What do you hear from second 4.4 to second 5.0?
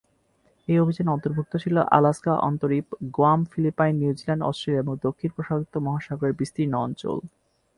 Australia এবং